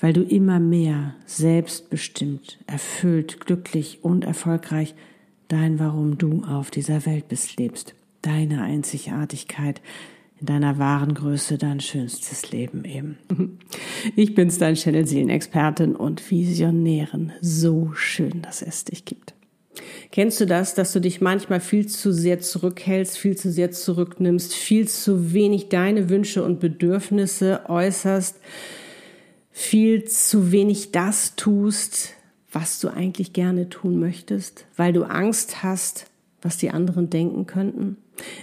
weil 0.00 0.12
du 0.12 0.22
immer 0.22 0.60
mehr 0.60 1.14
selbstbestimmt, 1.26 2.58
erfüllt, 2.66 3.40
glücklich 3.40 4.00
und 4.02 4.24
erfolgreich 4.24 4.94
dein 5.48 5.78
Warum 5.78 6.18
du 6.18 6.42
auf 6.44 6.70
dieser 6.70 7.06
Welt 7.06 7.28
bist 7.28 7.58
lebst, 7.58 7.94
deine 8.22 8.62
Einzigartigkeit, 8.62 9.80
in 10.40 10.46
deiner 10.46 10.78
wahren 10.78 11.14
Größe 11.14 11.58
dein 11.58 11.80
schönstes 11.80 12.50
Leben 12.50 12.84
eben. 12.84 13.18
Ich 14.16 14.34
bin's, 14.34 14.58
dein 14.58 14.74
Channel 14.74 15.06
Seelenexpertin 15.06 15.96
und 15.96 16.30
Visionärin. 16.30 17.32
So 17.40 17.92
schön, 17.94 18.42
dass 18.42 18.60
es 18.60 18.84
dich 18.84 19.06
gibt. 19.06 19.34
Kennst 20.10 20.40
du 20.40 20.46
das, 20.46 20.74
dass 20.74 20.92
du 20.92 21.00
dich 21.00 21.20
manchmal 21.20 21.60
viel 21.60 21.86
zu 21.86 22.12
sehr 22.12 22.40
zurückhältst, 22.40 23.16
viel 23.16 23.36
zu 23.36 23.50
sehr 23.50 23.70
zurücknimmst, 23.70 24.52
viel 24.54 24.86
zu 24.86 25.32
wenig 25.32 25.70
deine 25.70 26.10
Wünsche 26.10 26.44
und 26.44 26.60
Bedürfnisse 26.60 27.62
äußerst? 27.68 28.38
Viel 29.56 30.04
zu 30.04 30.50
wenig 30.50 30.90
das 30.90 31.36
tust, 31.36 32.14
was 32.50 32.80
du 32.80 32.88
eigentlich 32.88 33.32
gerne 33.32 33.68
tun 33.68 34.00
möchtest, 34.00 34.66
weil 34.76 34.92
du 34.92 35.04
Angst 35.04 35.62
hast, 35.62 36.06
was 36.42 36.58
die 36.58 36.70
anderen 36.70 37.08
denken 37.08 37.46
könnten? 37.46 37.96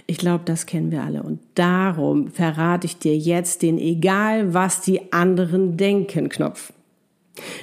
Ich 0.06 0.16
glaube, 0.16 0.44
das 0.46 0.64
kennen 0.64 0.90
wir 0.90 1.02
alle. 1.02 1.22
Und 1.22 1.40
darum 1.54 2.28
verrate 2.28 2.86
ich 2.86 2.98
dir 2.98 3.14
jetzt 3.14 3.60
den 3.60 3.78
egal, 3.78 4.54
was 4.54 4.80
die 4.80 5.12
anderen 5.12 5.76
denken 5.76 6.30
Knopf 6.30 6.72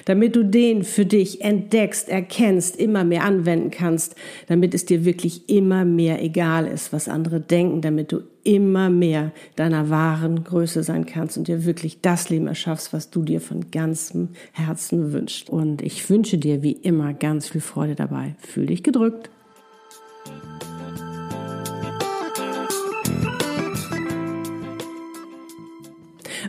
damit 0.06 0.36
du 0.36 0.44
den 0.44 0.84
für 0.84 1.06
dich 1.06 1.42
entdeckst, 1.42 2.09
erkennst, 2.09 2.75
immer 2.78 3.03
mehr 3.03 3.23
anwenden 3.23 3.72
kannst, 3.72 4.16
damit 4.48 4.73
es 4.73 4.86
dir 4.86 5.06
wirklich 5.06 5.50
immer 5.50 5.86
mehr 5.86 6.23
egal 6.23 6.67
ist, 6.67 6.92
was 6.92 7.08
andere 7.08 7.39
denken, 7.39 7.81
damit 7.81 8.11
du 8.11 8.22
immer 8.44 8.89
mehr 8.89 9.31
deiner 9.56 9.89
wahren 9.89 10.44
Größe 10.44 10.84
sein 10.84 11.06
kannst 11.06 11.38
und 11.38 11.48
dir 11.48 11.66
wirklich 11.66 12.02
das 12.02 12.30
Leben 12.30 12.48
erschaffst, 12.48 12.94
was 12.94 13.09
du 13.09 13.23
dir 13.23 13.42
von 13.42 13.70
ganzem 13.72 14.30
Herzen 14.53 15.14
wünschst. 15.14 15.50
Und 15.50 15.81
ich 15.81 16.09
wünsche 16.09 16.38
dir 16.38 16.64
wie 16.64 16.72
immer 16.72 17.14
ganz 17.14 17.48
viel 17.48 17.61
Freude 17.61 17.95
dabei. 17.95 18.36
Fühl 18.39 18.66
dich 18.67 18.83
gedrückt. 18.83 19.30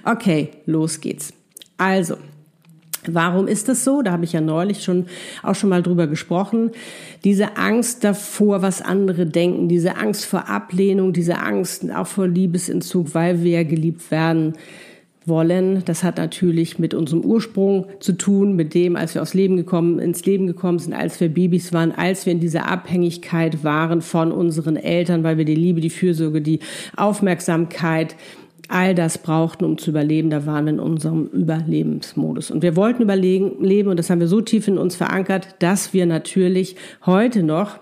Okay, 0.04 0.48
los 0.64 1.00
geht's. 1.00 1.34
Also, 1.76 2.16
Warum 3.06 3.48
ist 3.48 3.68
das 3.68 3.84
so? 3.84 4.02
Da 4.02 4.12
habe 4.12 4.24
ich 4.24 4.32
ja 4.32 4.40
neulich 4.40 4.84
schon 4.84 5.06
auch 5.42 5.54
schon 5.54 5.70
mal 5.70 5.82
drüber 5.82 6.06
gesprochen. 6.06 6.70
Diese 7.24 7.56
Angst 7.56 8.04
davor, 8.04 8.62
was 8.62 8.82
andere 8.82 9.26
denken, 9.26 9.68
diese 9.68 9.96
Angst 9.96 10.26
vor 10.26 10.48
Ablehnung, 10.48 11.12
diese 11.12 11.38
Angst 11.38 11.90
auch 11.94 12.06
vor 12.06 12.28
Liebesentzug, 12.28 13.14
weil 13.14 13.42
wir 13.42 13.64
geliebt 13.64 14.10
werden 14.10 14.54
wollen. 15.26 15.82
Das 15.84 16.02
hat 16.02 16.18
natürlich 16.18 16.78
mit 16.78 16.94
unserem 16.94 17.24
Ursprung 17.24 17.86
zu 18.00 18.12
tun, 18.12 18.56
mit 18.56 18.74
dem, 18.74 18.96
als 18.96 19.14
wir 19.14 19.22
aufs 19.22 19.34
Leben 19.34 19.56
gekommen, 19.56 19.98
ins 19.98 20.24
Leben 20.24 20.46
gekommen 20.46 20.78
sind, 20.78 20.92
als 20.92 21.20
wir 21.20 21.28
Babys 21.28 21.72
waren, 21.72 21.92
als 21.92 22.26
wir 22.26 22.32
in 22.32 22.40
dieser 22.40 22.68
Abhängigkeit 22.68 23.64
waren 23.64 24.02
von 24.02 24.32
unseren 24.32 24.76
Eltern, 24.76 25.22
weil 25.22 25.38
wir 25.38 25.44
die 25.44 25.54
Liebe, 25.54 25.80
die 25.80 25.90
Fürsorge, 25.90 26.40
die 26.40 26.60
Aufmerksamkeit, 26.96 28.16
all 28.70 28.94
das 28.94 29.18
brauchten, 29.18 29.64
um 29.64 29.78
zu 29.78 29.90
überleben. 29.90 30.30
Da 30.30 30.46
waren 30.46 30.66
wir 30.66 30.72
in 30.72 30.80
unserem 30.80 31.26
Überlebensmodus. 31.26 32.50
Und 32.50 32.62
wir 32.62 32.76
wollten 32.76 33.02
überleben, 33.02 33.62
leben, 33.62 33.90
und 33.90 33.98
das 33.98 34.10
haben 34.10 34.20
wir 34.20 34.28
so 34.28 34.40
tief 34.40 34.68
in 34.68 34.78
uns 34.78 34.96
verankert, 34.96 35.56
dass 35.58 35.92
wir 35.92 36.06
natürlich 36.06 36.76
heute 37.04 37.42
noch 37.42 37.78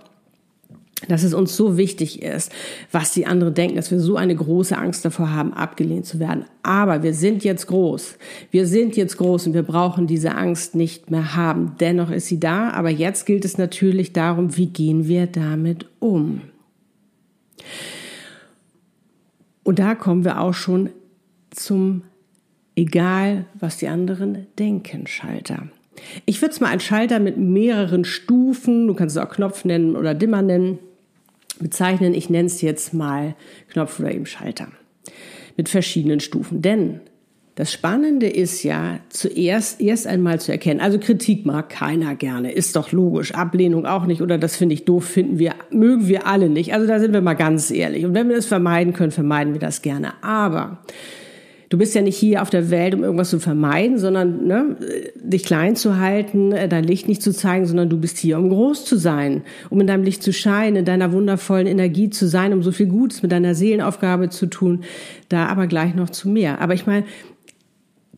dass 1.07 1.23
es 1.23 1.33
uns 1.33 1.55
so 1.55 1.77
wichtig 1.77 2.23
ist, 2.23 2.51
was 2.91 3.13
die 3.13 3.27
anderen 3.27 3.55
denken, 3.55 3.77
dass 3.77 3.93
wir 3.93 4.01
so 4.01 4.17
eine 4.17 4.35
große 4.35 4.77
Angst 4.77 5.05
davor 5.05 5.33
haben, 5.33 5.53
abgelehnt 5.53 6.07
zu 6.07 6.19
werden. 6.19 6.45
Aber 6.65 7.05
wir 7.05 7.15
sind 7.15 7.45
jetzt 7.45 7.69
groß. 7.69 8.19
Wir 8.51 8.67
sind 8.67 8.97
jetzt 8.97 9.17
groß 9.17 9.47
und 9.47 9.55
wir 9.55 9.63
brauchen 9.63 10.09
diese 10.09 10.35
Angst 10.35 10.75
nicht 10.75 11.11
mehr 11.11 11.37
haben. 11.37 11.77
Dennoch 11.79 12.11
ist 12.11 12.27
sie 12.27 12.41
da. 12.41 12.71
Aber 12.71 12.91
jetzt 12.91 13.27
gilt 13.27 13.45
es 13.45 13.59
natürlich 13.59 14.13
darum, 14.13 14.57
wie 14.57 14.67
gehen 14.67 15.07
wir 15.07 15.27
damit 15.29 15.87
um? 16.01 16.41
Und 19.69 19.79
da 19.81 19.95
kommen 19.95 20.25
wir 20.25 20.41
auch 20.41 20.55
schon 20.55 20.89
zum 21.51 22.05
egal, 22.75 23.45
was 23.53 23.77
die 23.77 23.89
anderen 23.89 24.47
denken, 24.59 25.07
Schalter. 25.07 25.69
Ich 26.25 26.41
würde 26.41 26.53
es 26.53 26.61
mal 26.61 26.69
einen 26.69 26.81
Schalter 26.81 27.21
mit 27.21 27.37
mehreren 27.37 28.07
Stufen, 28.07 28.87
du 28.87 28.95
kannst 28.95 29.15
es 29.15 29.23
auch 29.23 29.29
Knopf 29.29 29.67
nennen 29.67 29.95
oder 29.95 30.15
Dimmer 30.15 30.41
nennen, 30.41 30.79
bezeichnen. 31.61 32.15
Ich 32.15 32.31
nenne 32.31 32.47
es 32.47 32.63
jetzt 32.63 32.95
mal 32.95 33.37
Knopf 33.69 34.01
oder 34.01 34.11
eben 34.11 34.25
Schalter. 34.25 34.69
Mit 35.59 35.69
verschiedenen 35.69 36.21
Stufen. 36.21 36.63
Denn 36.63 37.03
das 37.59 37.73
Spannende 37.73 38.29
ist 38.29 38.63
ja 38.63 39.01
zuerst 39.09 39.81
erst 39.81 40.07
einmal 40.07 40.39
zu 40.39 40.53
erkennen. 40.53 40.79
Also 40.79 41.01
Kritik 41.01 41.45
mag 41.45 41.69
keiner 41.69 42.15
gerne, 42.15 42.53
ist 42.53 42.77
doch 42.77 42.93
logisch. 42.93 43.35
Ablehnung 43.35 43.85
auch 43.85 44.07
nicht 44.07 44.23
oder 44.23 44.39
das 44.39 44.55
finde 44.55 44.75
ich 44.75 44.85
doof, 44.85 45.05
finden 45.05 45.41
wir, 45.41 45.55
mögen 45.73 46.07
wir 46.07 46.29
alle 46.29 46.49
nicht. 46.51 46.73
Also 46.73 46.87
da 46.87 47.01
sind 47.01 47.13
wir 47.13 47.21
mal 47.21 47.35
ganz 47.35 47.73
ehrlich. 47.73 48.05
Und 48.05 48.15
wenn 48.15 48.29
wir 48.29 48.37
das 48.37 48.47
vermeiden 48.47 48.93
können, 48.93 49.11
vermeiden 49.11 49.55
wir 49.55 49.61
das 49.61 49.83
gerne. 49.83 50.13
Aber 50.23 50.85
du 51.69 51.79
bist 51.79 51.97
ja 51.97 52.01
nicht 52.01 52.17
hier 52.17 52.43
auf 52.43 52.51
der 52.51 52.71
Welt, 52.71 52.95
um 52.95 53.03
irgendwas 53.03 53.31
zu 53.31 53.41
vermeiden, 53.41 53.99
sondern 53.99 54.47
ne, 54.47 54.77
dich 55.17 55.43
klein 55.43 55.75
zu 55.75 55.99
halten, 55.99 56.53
äh, 56.53 56.69
dein 56.69 56.85
Licht 56.85 57.09
nicht 57.09 57.25
zu 57.25 57.33
zeigen, 57.33 57.67
sondern 57.67 57.91
du 57.91 57.99
bist 57.99 58.19
hier, 58.19 58.39
um 58.39 58.51
groß 58.51 58.85
zu 58.85 58.97
sein, 58.97 59.43
um 59.69 59.81
in 59.81 59.89
deinem 59.89 60.05
Licht 60.05 60.23
zu 60.23 60.33
scheinen, 60.33 60.77
in 60.77 60.85
deiner 60.85 61.11
wundervollen 61.11 61.67
Energie 61.67 62.09
zu 62.09 62.29
sein, 62.29 62.53
um 62.53 62.63
so 62.63 62.71
viel 62.71 62.87
Gutes 62.87 63.23
mit 63.23 63.33
deiner 63.33 63.57
Seelenaufgabe 63.57 64.29
zu 64.29 64.47
tun. 64.47 64.85
Da 65.29 65.47
aber 65.47 65.67
gleich 65.67 65.97
noch 65.97 66.11
zu 66.11 66.29
mehr. 66.29 66.61
Aber 66.61 66.75
ich 66.75 66.87
meine, 66.87 67.05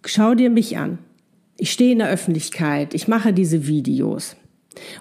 schau 0.05 0.35
dir 0.35 0.51
mich 0.51 0.77
an. 0.79 0.99
Ich 1.57 1.73
stehe 1.73 1.93
in 1.93 1.99
der 1.99 2.09
Öffentlichkeit, 2.09 2.95
ich 2.95 3.09
mache 3.09 3.33
diese 3.33 3.67
Videos. 3.67 4.37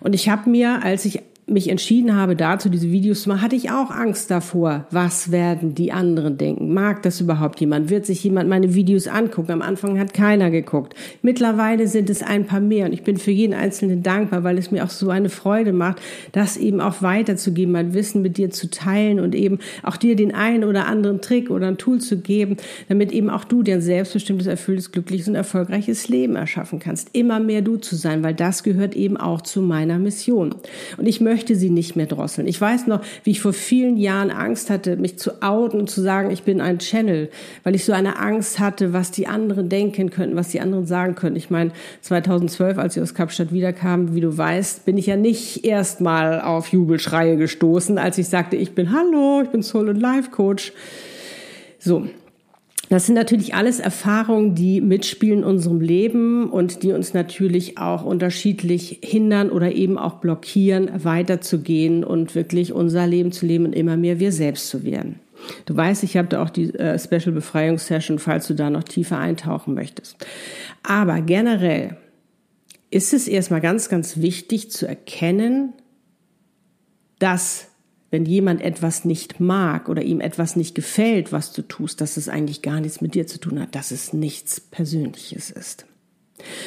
Und 0.02 0.14
ich 0.14 0.30
habe 0.30 0.50
mir, 0.50 0.84
als 0.84 1.06
ich 1.06 1.22
mich 1.50 1.70
entschieden 1.70 2.16
habe, 2.16 2.36
dazu 2.36 2.70
diese 2.70 2.92
Videos 2.92 3.24
zu 3.24 3.30
machen, 3.30 3.42
hatte 3.42 3.56
ich 3.56 3.72
auch 3.72 3.92
Angst 3.92 4.32
davor, 4.32 4.86
was 4.92 5.32
werden 5.32 5.76
die 5.76 5.92
anderen 5.92 6.38
denken? 6.38 6.74
Mag 6.74 7.04
das 7.04 7.22
überhaupt 7.22 7.60
jemand? 7.60 7.90
Wird 7.90 8.06
sich 8.06 8.24
jemand 8.24 8.50
meine 8.50 8.76
Videos 8.76 9.08
angucken? 9.08 9.52
Am 9.52 9.62
Anfang 9.62 10.00
hat 10.00 10.14
keiner 10.14 10.50
geguckt. 10.50 10.96
Mittlerweile 11.22 11.88
sind 11.88 12.10
es 12.10 12.24
ein 12.24 12.46
paar 12.46 12.60
mehr 12.60 12.86
und 12.86 12.94
ich 12.94 13.04
bin 13.04 13.18
für 13.18 13.32
jeden 13.32 13.54
Einzelnen 13.54 14.04
dankbar, 14.04 14.44
weil 14.44 14.58
es 14.58 14.72
mir 14.72 14.84
auch 14.84 14.90
so 14.90 15.10
eine 15.10 15.30
Freude 15.30 15.74
macht, 15.74 16.02
das 16.32 16.58
eben 16.58 16.82
auch 16.82 17.02
weiterzugeben, 17.02 17.74
mein 17.74 17.94
Wissen 17.94 18.22
mit 18.22 18.38
dir 18.38 18.50
zu 18.52 18.70
teilen 18.70 19.20
und 19.20 19.36
eben 19.36 19.60
auch 19.84 19.98
dir 19.98 20.16
den 20.16 20.34
einen 20.34 20.64
oder 20.64 20.86
anderen 20.86 21.22
Trick 21.22 21.50
oder 21.50 21.68
ein 21.68 21.78
Tool 21.78 22.00
zu 22.00 22.18
geben, 22.18 22.58
damit 22.88 23.12
eben 23.12 23.30
auch 23.30 23.44
du 23.44 23.64
dir 23.64 23.76
ein 23.76 23.82
selbstbestimmtes, 23.82 24.48
erfülltes, 24.48 24.92
glückliches 24.92 25.28
und 25.28 25.36
erfolgreiches 25.36 26.08
Leben 26.08 26.36
erschaffen 26.36 26.80
kannst. 26.80 27.10
Immer 27.14 27.40
mehr 27.40 27.62
du 27.62 27.78
zu 27.78 27.96
sein, 27.96 28.24
weil 28.24 28.34
das 28.34 28.64
gehört 28.64 28.96
eben 28.96 29.18
auch 29.18 29.42
zu 29.42 29.62
meiner 29.62 30.00
Mission. 30.00 30.56
Und 30.98 31.08
ich 31.08 31.22
möchte 31.22 31.39
möchte 31.40 31.56
sie 31.56 31.70
nicht 31.70 31.96
mehr 31.96 32.06
drosseln. 32.06 32.50
Ich 32.50 32.60
weiß 32.60 32.88
noch, 32.88 33.00
wie 33.24 33.32
ich 33.32 33.40
vor 33.40 33.54
vielen 33.54 33.96
Jahren 33.96 34.30
Angst 34.30 34.70
hatte, 34.70 34.98
mich 34.98 35.18
zu 35.18 35.42
outen 35.42 35.80
und 35.80 35.90
zu 35.90 36.02
sagen, 36.02 36.32
ich 36.32 36.44
bin 36.44 36.60
ein 36.60 36.80
Channel, 36.80 37.30
weil 37.64 37.76
ich 37.76 37.86
so 37.86 37.94
eine 37.94 38.20
Angst 38.20 38.60
hatte, 38.60 38.92
was 38.92 39.12
die 39.12 39.26
anderen 39.26 39.70
denken 39.70 40.10
könnten, 40.10 40.36
was 40.36 40.50
die 40.50 40.60
anderen 40.60 40.86
sagen 40.86 41.16
könnten. 41.16 41.38
Ich 41.38 41.50
meine, 41.50 41.72
2012, 42.02 42.78
als 42.78 42.98
ich 42.98 43.02
aus 43.02 43.14
Kapstadt 43.14 43.54
wiederkam, 43.54 44.16
wie 44.16 44.20
du 44.20 44.38
weißt, 44.38 44.84
bin 44.84 44.98
ich 44.98 45.06
ja 45.06 45.16
nicht 45.16 45.64
erstmal 45.64 46.42
auf 46.42 46.68
Jubelschreie 46.74 47.38
gestoßen, 47.38 47.98
als 47.98 48.18
ich 48.18 48.28
sagte, 48.28 48.58
ich 48.58 48.76
bin 48.76 48.92
Hallo, 48.92 49.42
ich 49.42 49.50
bin 49.50 49.64
Soul 49.64 49.88
und 49.88 50.02
Life 50.02 50.32
Coach. 50.32 50.74
So, 51.80 52.06
das 52.90 53.06
sind 53.06 53.16
natürlich 53.16 53.54
alles 53.54 53.80
Erfahrungen, 53.80 54.56
die 54.56 54.82
mitspielen 54.82 55.40
in 55.40 55.44
unserem 55.44 55.80
Leben 55.80 56.50
und 56.50 56.82
die 56.82 56.92
uns 56.92 57.14
natürlich 57.14 57.78
auch 57.78 58.04
unterschiedlich 58.04 59.00
hindern 59.04 59.52
oder 59.52 59.72
eben 59.72 60.00
auch 60.00 60.16
blockieren, 60.16 60.90
weiterzugehen 61.04 62.04
und 62.04 62.34
wirklich 62.34 62.74
unser 62.74 63.06
Leben 63.06 63.32
zu 63.32 63.46
leben 63.46 63.66
und 63.66 63.74
immer 63.74 63.96
mehr 63.96 64.20
wir 64.20 64.32
selbst 64.32 64.70
zu 64.70 64.84
werden. 64.84 65.20
Du 65.66 65.78
weißt, 65.78 66.04
ich 66.04 66.18
habe 66.18 66.28
da 66.28 66.44
auch 66.44 66.50
die 66.50 66.74
äh, 66.74 66.98
Special 66.98 67.32
Befreiungssession, 67.32 68.18
falls 68.18 68.48
du 68.48 68.56
da 68.56 68.70
noch 68.70 68.84
tiefer 68.84 69.20
eintauchen 69.20 69.76
möchtest. 69.76 70.18
Aber 70.82 71.22
generell 71.22 71.96
ist 72.90 73.14
es 73.14 73.28
erstmal 73.28 73.62
ganz, 73.62 73.88
ganz 73.88 74.18
wichtig 74.18 74.72
zu 74.72 74.88
erkennen, 74.88 75.74
dass 77.20 77.69
wenn 78.12 78.26
jemand 78.26 78.62
etwas 78.62 79.06
nicht 79.06 79.40
mag 79.40 79.88
oder 79.88 80.02
ihm 80.02 80.20
etwas 80.20 80.56
nicht 80.56 80.76
gefällt, 80.76 81.32
was 81.32 81.54
du 81.54 81.62
tust, 81.62 82.02
dass 82.02 82.18
es 82.18 82.30
eigentlich 82.30 82.62
gar 82.62 82.80
nichts 82.80 83.02
mit 83.02 83.14
dir 83.14 83.28
zu 83.28 83.40
tun 83.40 83.60
hat, 83.60 83.76
dass 83.76 83.92
es 83.92 84.14
nichts 84.14 84.60
Persönliches 84.60 85.52
ist. 85.52 85.86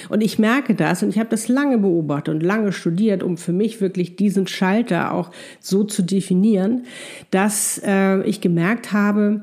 Und 0.08 0.20
ich 0.20 0.38
merke 0.38 0.74
das 0.74 1.02
und 1.02 1.08
ich 1.08 1.18
habe 1.18 1.30
das 1.30 1.48
lange 1.48 1.78
beobachtet 1.78 2.34
und 2.34 2.42
lange 2.42 2.72
studiert, 2.72 3.22
um 3.22 3.36
für 3.36 3.52
mich 3.52 3.80
wirklich 3.80 4.16
diesen 4.16 4.46
Schalter 4.46 5.12
auch 5.12 5.30
so 5.60 5.84
zu 5.84 6.02
definieren, 6.02 6.84
dass 7.30 7.80
äh, 7.84 8.22
ich 8.24 8.40
gemerkt 8.40 8.92
habe, 8.92 9.42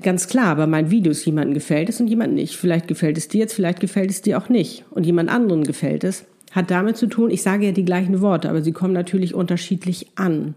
ganz 0.00 0.28
klar, 0.28 0.56
bei 0.56 0.66
meinen 0.66 0.90
Videos 0.90 1.24
jemandem 1.24 1.54
gefällt 1.54 1.88
es 1.88 2.00
und 2.00 2.06
jemand 2.06 2.34
nicht. 2.34 2.56
Vielleicht 2.56 2.88
gefällt 2.88 3.18
es 3.18 3.28
dir 3.28 3.40
jetzt, 3.40 3.54
vielleicht 3.54 3.80
gefällt 3.80 4.10
es 4.10 4.22
dir 4.22 4.38
auch 4.38 4.48
nicht. 4.48 4.84
Und 4.90 5.04
jemand 5.04 5.28
anderen 5.28 5.64
gefällt 5.64 6.04
es. 6.04 6.24
Hat 6.52 6.70
damit 6.70 6.96
zu 6.96 7.06
tun, 7.06 7.30
ich 7.30 7.42
sage 7.42 7.66
ja 7.66 7.72
die 7.72 7.84
gleichen 7.84 8.20
Worte, 8.20 8.48
aber 8.48 8.62
sie 8.62 8.72
kommen 8.72 8.92
natürlich 8.92 9.34
unterschiedlich 9.34 10.06
an. 10.14 10.54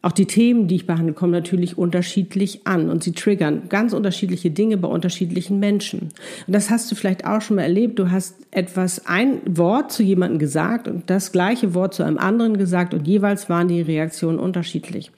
Auch 0.00 0.12
die 0.12 0.26
Themen, 0.26 0.68
die 0.68 0.76
ich 0.76 0.86
behandle, 0.86 1.12
kommen 1.12 1.32
natürlich 1.32 1.76
unterschiedlich 1.76 2.66
an 2.66 2.88
und 2.88 3.02
sie 3.02 3.12
triggern 3.12 3.68
ganz 3.68 3.92
unterschiedliche 3.92 4.50
Dinge 4.50 4.76
bei 4.76 4.88
unterschiedlichen 4.88 5.58
Menschen. 5.58 6.10
Und 6.46 6.54
das 6.54 6.70
hast 6.70 6.90
du 6.90 6.94
vielleicht 6.94 7.26
auch 7.26 7.42
schon 7.42 7.56
mal 7.56 7.62
erlebt. 7.62 7.98
Du 7.98 8.10
hast 8.10 8.36
etwas, 8.52 9.06
ein 9.06 9.40
Wort 9.44 9.92
zu 9.92 10.02
jemandem 10.02 10.38
gesagt 10.38 10.86
und 10.86 11.10
das 11.10 11.32
gleiche 11.32 11.74
Wort 11.74 11.94
zu 11.94 12.04
einem 12.04 12.18
anderen 12.18 12.56
gesagt 12.56 12.94
und 12.94 13.08
jeweils 13.08 13.50
waren 13.50 13.68
die 13.68 13.82
Reaktionen 13.82 14.38
unterschiedlich. 14.38 15.10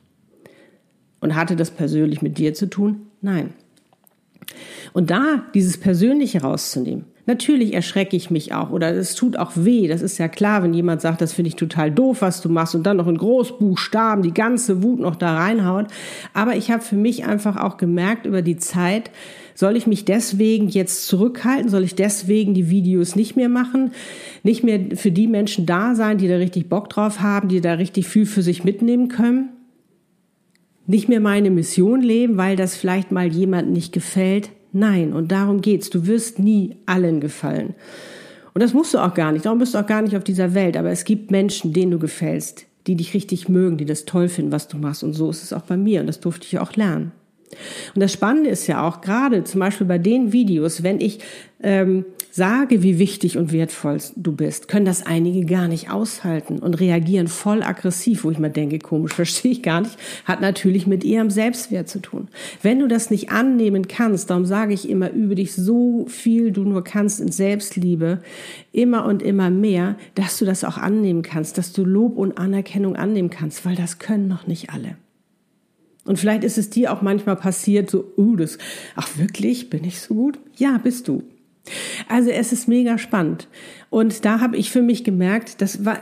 Und 1.20 1.36
hatte 1.36 1.54
das 1.54 1.70
persönlich 1.70 2.22
mit 2.22 2.38
dir 2.38 2.54
zu 2.54 2.68
tun? 2.68 3.02
Nein. 3.20 3.50
Und 4.94 5.10
da 5.10 5.44
dieses 5.54 5.78
Persönliche 5.78 6.40
rauszunehmen, 6.40 7.04
Natürlich 7.30 7.74
erschrecke 7.74 8.16
ich 8.16 8.32
mich 8.32 8.52
auch 8.54 8.70
oder 8.70 8.92
es 8.92 9.14
tut 9.14 9.36
auch 9.36 9.52
weh. 9.54 9.86
Das 9.86 10.02
ist 10.02 10.18
ja 10.18 10.26
klar, 10.26 10.64
wenn 10.64 10.74
jemand 10.74 11.00
sagt, 11.00 11.20
das 11.20 11.32
finde 11.32 11.46
ich 11.46 11.54
total 11.54 11.92
doof, 11.92 12.22
was 12.22 12.40
du 12.40 12.48
machst 12.48 12.74
und 12.74 12.82
dann 12.82 12.96
noch 12.96 13.06
in 13.06 13.18
Großbuchstaben 13.18 14.24
die 14.24 14.34
ganze 14.34 14.82
Wut 14.82 14.98
noch 14.98 15.14
da 15.14 15.36
reinhaut. 15.36 15.86
Aber 16.34 16.56
ich 16.56 16.72
habe 16.72 16.82
für 16.82 16.96
mich 16.96 17.26
einfach 17.26 17.56
auch 17.56 17.76
gemerkt 17.76 18.26
über 18.26 18.42
die 18.42 18.56
Zeit, 18.56 19.12
soll 19.54 19.76
ich 19.76 19.86
mich 19.86 20.04
deswegen 20.04 20.66
jetzt 20.70 21.06
zurückhalten? 21.06 21.68
Soll 21.68 21.84
ich 21.84 21.94
deswegen 21.94 22.52
die 22.52 22.68
Videos 22.68 23.14
nicht 23.14 23.36
mehr 23.36 23.48
machen? 23.48 23.92
Nicht 24.42 24.64
mehr 24.64 24.80
für 24.96 25.12
die 25.12 25.28
Menschen 25.28 25.66
da 25.66 25.94
sein, 25.94 26.18
die 26.18 26.26
da 26.26 26.34
richtig 26.34 26.68
Bock 26.68 26.90
drauf 26.90 27.20
haben, 27.20 27.46
die 27.46 27.60
da 27.60 27.74
richtig 27.74 28.08
viel 28.08 28.26
für 28.26 28.42
sich 28.42 28.64
mitnehmen 28.64 29.06
können? 29.06 29.50
Nicht 30.88 31.08
mehr 31.08 31.20
meine 31.20 31.50
Mission 31.50 32.02
leben, 32.02 32.38
weil 32.38 32.56
das 32.56 32.74
vielleicht 32.74 33.12
mal 33.12 33.28
jemand 33.28 33.70
nicht 33.70 33.92
gefällt? 33.92 34.50
Nein, 34.72 35.12
und 35.12 35.32
darum 35.32 35.60
geht's. 35.60 35.90
Du 35.90 36.06
wirst 36.06 36.38
nie 36.38 36.76
allen 36.86 37.20
gefallen. 37.20 37.74
Und 38.54 38.62
das 38.62 38.74
musst 38.74 38.94
du 38.94 38.98
auch 38.98 39.14
gar 39.14 39.32
nicht. 39.32 39.46
Darum 39.46 39.58
bist 39.58 39.74
du 39.74 39.78
auch 39.78 39.86
gar 39.86 40.02
nicht 40.02 40.16
auf 40.16 40.24
dieser 40.24 40.54
Welt. 40.54 40.76
Aber 40.76 40.90
es 40.90 41.04
gibt 41.04 41.30
Menschen, 41.30 41.72
denen 41.72 41.92
du 41.92 41.98
gefällst, 41.98 42.66
die 42.86 42.96
dich 42.96 43.14
richtig 43.14 43.48
mögen, 43.48 43.76
die 43.76 43.84
das 43.84 44.04
toll 44.04 44.28
finden, 44.28 44.52
was 44.52 44.68
du 44.68 44.76
machst. 44.76 45.02
Und 45.02 45.12
so 45.12 45.30
ist 45.30 45.42
es 45.42 45.52
auch 45.52 45.62
bei 45.62 45.76
mir. 45.76 46.00
Und 46.00 46.06
das 46.06 46.20
durfte 46.20 46.46
ich 46.46 46.58
auch 46.58 46.74
lernen. 46.74 47.12
Und 47.94 48.00
das 48.00 48.12
Spannende 48.12 48.50
ist 48.50 48.66
ja 48.66 48.86
auch 48.86 49.00
gerade 49.00 49.44
zum 49.44 49.60
Beispiel 49.60 49.86
bei 49.86 49.98
den 49.98 50.32
Videos, 50.32 50.82
wenn 50.82 51.00
ich 51.00 51.18
ähm, 51.62 52.04
sage, 52.30 52.82
wie 52.82 52.98
wichtig 52.98 53.36
und 53.36 53.52
wertvoll 53.52 53.98
du 54.16 54.32
bist, 54.32 54.68
können 54.68 54.84
das 54.84 55.04
einige 55.04 55.44
gar 55.44 55.68
nicht 55.68 55.90
aushalten 55.90 56.58
und 56.58 56.78
reagieren 56.80 57.28
voll 57.28 57.62
aggressiv, 57.62 58.24
wo 58.24 58.30
ich 58.30 58.38
mir 58.38 58.50
denke, 58.50 58.78
komisch, 58.78 59.12
verstehe 59.14 59.52
ich 59.52 59.62
gar 59.62 59.80
nicht, 59.82 59.96
hat 60.24 60.40
natürlich 60.40 60.86
mit 60.86 61.04
ihrem 61.04 61.30
Selbstwert 61.30 61.88
zu 61.88 62.00
tun. 62.00 62.28
Wenn 62.62 62.78
du 62.78 62.88
das 62.88 63.10
nicht 63.10 63.30
annehmen 63.30 63.88
kannst, 63.88 64.30
darum 64.30 64.44
sage 64.44 64.74
ich 64.74 64.88
immer, 64.88 65.10
übe 65.10 65.34
dich 65.34 65.54
so 65.54 66.06
viel 66.08 66.52
du 66.52 66.62
nur 66.62 66.84
kannst 66.84 67.20
in 67.20 67.32
Selbstliebe, 67.32 68.20
immer 68.72 69.04
und 69.04 69.22
immer 69.22 69.50
mehr, 69.50 69.96
dass 70.14 70.38
du 70.38 70.44
das 70.44 70.64
auch 70.64 70.78
annehmen 70.78 71.22
kannst, 71.22 71.58
dass 71.58 71.72
du 71.72 71.84
Lob 71.84 72.16
und 72.16 72.38
Anerkennung 72.38 72.96
annehmen 72.96 73.30
kannst, 73.30 73.64
weil 73.64 73.76
das 73.76 73.98
können 73.98 74.28
noch 74.28 74.46
nicht 74.46 74.70
alle. 74.70 74.96
Und 76.04 76.18
vielleicht 76.18 76.44
ist 76.44 76.58
es 76.58 76.70
dir 76.70 76.92
auch 76.92 77.02
manchmal 77.02 77.36
passiert, 77.36 77.90
so, 77.90 78.04
uh, 78.16 78.36
das, 78.36 78.58
ach 78.96 79.18
wirklich, 79.18 79.70
bin 79.70 79.84
ich 79.84 80.00
so 80.00 80.14
gut? 80.14 80.38
Ja, 80.56 80.78
bist 80.78 81.08
du. 81.08 81.22
Also 82.08 82.30
es 82.30 82.52
ist 82.52 82.68
mega 82.68 82.98
spannend. 82.98 83.48
Und 83.90 84.24
da 84.24 84.40
habe 84.40 84.56
ich 84.56 84.70
für 84.70 84.82
mich 84.82 85.04
gemerkt, 85.04 85.60
das 85.60 85.84
war, 85.84 86.00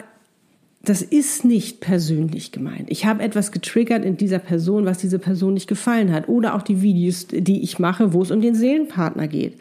das 0.83 1.03
ist 1.03 1.45
nicht 1.45 1.81
persönlich 1.81 2.53
gemeint. 2.53 2.91
Ich 2.91 3.07
habe 3.07 3.23
etwas 3.23 3.53
getriggert 3.53 4.05
in 4.05 4.17
dieser 4.17 4.39
Person, 4.39 4.85
was 4.85 4.99
diese 4.99 5.19
Person 5.19 5.55
nicht 5.55 5.69
gefallen 5.69 6.13
hat. 6.13 6.29
Oder 6.29 6.55
auch 6.55 6.63
die 6.63 6.83
Videos, 6.83 7.27
die 7.31 7.63
ich 7.63 7.79
mache, 7.79 8.13
wo 8.13 8.23
es 8.23 8.31
um 8.31 8.41
den 8.41 8.55
Seelenpartner 8.55 9.29
geht. 9.29 9.59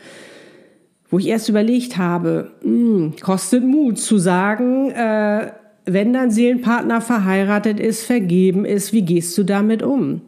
Wo 1.09 1.19
ich 1.19 1.27
erst 1.27 1.49
überlegt 1.49 1.97
habe, 1.97 2.51
mh, 2.63 2.69
hm, 2.69 3.13
kostet 3.21 3.63
Mut 3.63 3.97
zu 3.97 4.17
sagen, 4.17 4.91
äh, 4.91 5.51
wenn 5.85 6.13
dein 6.13 6.31
Seelenpartner 6.31 7.01
verheiratet 7.01 7.79
ist, 7.79 8.03
vergeben 8.03 8.65
ist, 8.65 8.91
wie 8.91 9.03
gehst 9.03 9.37
du 9.37 9.43
damit 9.43 9.81
um? 9.81 10.21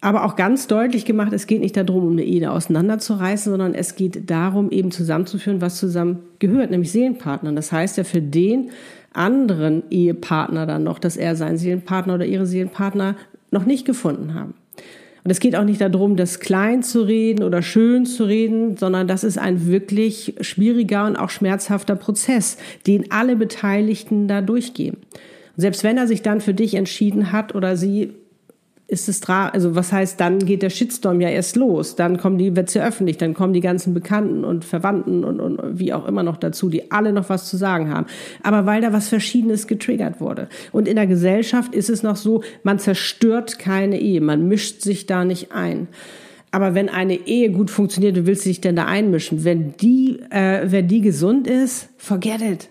Aber 0.00 0.24
auch 0.24 0.36
ganz 0.36 0.68
deutlich 0.68 1.04
gemacht, 1.04 1.32
es 1.32 1.46
geht 1.46 1.60
nicht 1.60 1.76
darum, 1.76 2.04
um 2.04 2.12
eine 2.12 2.22
Ehe 2.22 2.50
auseinanderzureißen, 2.52 3.50
sondern 3.50 3.74
es 3.74 3.96
geht 3.96 4.30
darum, 4.30 4.70
eben 4.70 4.90
zusammenzuführen, 4.92 5.60
was 5.60 5.76
zusammen 5.76 6.20
gehört, 6.38 6.70
nämlich 6.70 6.92
Seelenpartner. 6.92 7.52
Das 7.52 7.72
heißt 7.72 7.96
ja 7.96 8.04
für 8.04 8.22
den 8.22 8.70
anderen 9.12 9.82
Ehepartner 9.90 10.66
dann 10.66 10.84
noch, 10.84 11.00
dass 11.00 11.16
er 11.16 11.34
seinen 11.34 11.56
Seelenpartner 11.56 12.14
oder 12.14 12.26
ihre 12.26 12.46
Seelenpartner 12.46 13.16
noch 13.50 13.64
nicht 13.64 13.84
gefunden 13.84 14.34
haben. 14.34 14.54
Und 15.24 15.32
es 15.32 15.40
geht 15.40 15.56
auch 15.56 15.64
nicht 15.64 15.80
darum, 15.80 16.16
das 16.16 16.38
klein 16.38 16.82
zu 16.84 17.02
reden 17.02 17.42
oder 17.42 17.60
schön 17.60 18.06
zu 18.06 18.24
reden, 18.24 18.76
sondern 18.76 19.08
das 19.08 19.24
ist 19.24 19.36
ein 19.36 19.66
wirklich 19.66 20.36
schwieriger 20.40 21.06
und 21.06 21.16
auch 21.16 21.30
schmerzhafter 21.30 21.96
Prozess, 21.96 22.56
den 22.86 23.10
alle 23.10 23.34
Beteiligten 23.34 24.28
da 24.28 24.40
durchgehen. 24.42 24.94
Und 24.94 25.60
selbst 25.60 25.82
wenn 25.82 25.98
er 25.98 26.06
sich 26.06 26.22
dann 26.22 26.40
für 26.40 26.54
dich 26.54 26.74
entschieden 26.74 27.32
hat 27.32 27.54
oder 27.54 27.76
sie 27.76 28.12
ist 28.90 29.06
es 29.06 29.20
dra 29.20 29.50
also 29.50 29.74
was 29.74 29.92
heißt, 29.92 30.18
dann 30.18 30.38
geht 30.38 30.62
der 30.62 30.70
Shitstorm 30.70 31.20
ja 31.20 31.28
erst 31.28 31.56
los. 31.56 31.94
Dann 31.94 32.16
kommen 32.16 32.38
die, 32.38 32.56
wird's 32.56 32.72
ja 32.72 32.86
öffentlich, 32.86 33.18
dann 33.18 33.34
kommen 33.34 33.52
die 33.52 33.60
ganzen 33.60 33.92
Bekannten 33.92 34.44
und 34.44 34.64
Verwandten 34.64 35.24
und, 35.24 35.40
und 35.40 35.78
wie 35.78 35.92
auch 35.92 36.06
immer 36.06 36.22
noch 36.22 36.38
dazu, 36.38 36.70
die 36.70 36.90
alle 36.90 37.12
noch 37.12 37.28
was 37.28 37.48
zu 37.50 37.58
sagen 37.58 37.90
haben. 37.92 38.06
Aber 38.42 38.64
weil 38.64 38.80
da 38.80 38.94
was 38.94 39.08
Verschiedenes 39.08 39.66
getriggert 39.66 40.22
wurde. 40.22 40.48
Und 40.72 40.88
in 40.88 40.96
der 40.96 41.06
Gesellschaft 41.06 41.74
ist 41.74 41.90
es 41.90 42.02
noch 42.02 42.16
so, 42.16 42.42
man 42.62 42.78
zerstört 42.78 43.58
keine 43.58 44.00
Ehe, 44.00 44.22
man 44.22 44.48
mischt 44.48 44.80
sich 44.80 45.04
da 45.04 45.26
nicht 45.26 45.52
ein. 45.52 45.88
Aber 46.50 46.74
wenn 46.74 46.88
eine 46.88 47.26
Ehe 47.26 47.50
gut 47.50 47.70
funktioniert, 47.70 48.16
du 48.16 48.26
willst 48.26 48.46
dich 48.46 48.62
denn 48.62 48.74
da 48.74 48.86
einmischen? 48.86 49.44
Wenn 49.44 49.76
die, 49.76 50.18
äh, 50.30 50.62
wenn 50.64 50.88
die 50.88 51.02
gesund 51.02 51.46
ist, 51.46 51.90
forget 51.98 52.40
it. 52.40 52.68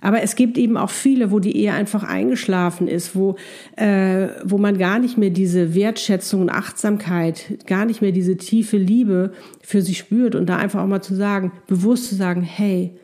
Aber 0.00 0.22
es 0.22 0.34
gibt 0.34 0.56
eben 0.56 0.76
auch 0.76 0.90
viele, 0.90 1.30
wo 1.30 1.38
die 1.38 1.56
Ehe 1.56 1.72
einfach 1.72 2.02
eingeschlafen 2.04 2.88
ist, 2.88 3.14
wo, 3.14 3.36
äh, 3.76 4.28
wo 4.44 4.58
man 4.58 4.78
gar 4.78 4.98
nicht 4.98 5.18
mehr 5.18 5.30
diese 5.30 5.74
Wertschätzung 5.74 6.42
und 6.42 6.50
Achtsamkeit, 6.50 7.66
gar 7.66 7.84
nicht 7.84 8.00
mehr 8.00 8.12
diese 8.12 8.36
tiefe 8.36 8.76
Liebe 8.76 9.32
für 9.62 9.82
sich 9.82 9.98
spürt 9.98 10.34
und 10.34 10.46
da 10.46 10.56
einfach 10.56 10.82
auch 10.82 10.86
mal 10.86 11.02
zu 11.02 11.14
sagen, 11.14 11.52
bewusst 11.66 12.08
zu 12.08 12.14
sagen, 12.14 12.42
hey, 12.42 12.94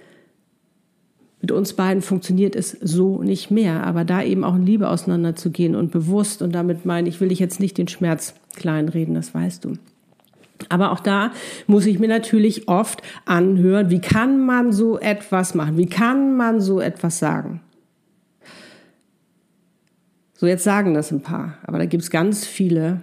mit 1.42 1.52
uns 1.52 1.74
beiden 1.74 2.02
funktioniert 2.02 2.56
es 2.56 2.70
so 2.70 3.22
nicht 3.22 3.50
mehr, 3.50 3.84
aber 3.84 4.04
da 4.04 4.22
eben 4.22 4.42
auch 4.42 4.56
in 4.56 4.66
Liebe 4.66 4.88
auseinanderzugehen 4.88 5.76
und 5.76 5.92
bewusst 5.92 6.40
und 6.40 6.54
damit 6.54 6.86
meine 6.86 7.08
ich, 7.08 7.20
will 7.20 7.30
ich 7.30 7.38
jetzt 7.38 7.60
nicht 7.60 7.76
den 7.78 7.88
Schmerz 7.88 8.34
kleinreden, 8.56 9.14
das 9.14 9.34
weißt 9.34 9.64
du. 9.64 9.74
Aber 10.68 10.92
auch 10.92 11.00
da 11.00 11.32
muss 11.66 11.86
ich 11.86 11.98
mir 11.98 12.08
natürlich 12.08 12.68
oft 12.68 13.02
anhören, 13.24 13.90
wie 13.90 14.00
kann 14.00 14.44
man 14.44 14.72
so 14.72 14.98
etwas 14.98 15.54
machen? 15.54 15.76
Wie 15.76 15.86
kann 15.86 16.36
man 16.36 16.60
so 16.60 16.80
etwas 16.80 17.18
sagen? 17.18 17.60
So, 20.34 20.46
jetzt 20.46 20.64
sagen 20.64 20.94
das 20.94 21.10
ein 21.10 21.22
paar, 21.22 21.58
aber 21.62 21.78
da 21.78 21.86
gibt 21.86 22.02
es 22.02 22.10
ganz 22.10 22.44
viele, 22.44 23.00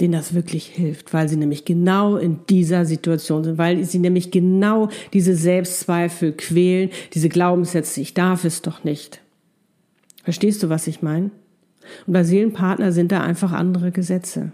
denen 0.00 0.12
das 0.12 0.34
wirklich 0.34 0.66
hilft, 0.66 1.14
weil 1.14 1.28
sie 1.28 1.36
nämlich 1.36 1.64
genau 1.64 2.16
in 2.16 2.40
dieser 2.50 2.84
Situation 2.84 3.44
sind, 3.44 3.56
weil 3.56 3.82
sie 3.84 3.98
nämlich 3.98 4.30
genau 4.30 4.90
diese 5.14 5.34
Selbstzweifel 5.34 6.32
quälen, 6.32 6.90
diese 7.14 7.30
Glaubenssätze, 7.30 8.02
ich 8.02 8.12
darf 8.12 8.44
es 8.44 8.60
doch 8.60 8.84
nicht. 8.84 9.22
Verstehst 10.22 10.62
du, 10.62 10.68
was 10.68 10.86
ich 10.86 11.00
meine? 11.00 11.30
Und 12.06 12.12
bei 12.12 12.24
Seelenpartner 12.24 12.92
sind 12.92 13.12
da 13.12 13.22
einfach 13.22 13.52
andere 13.52 13.90
Gesetze. 13.92 14.52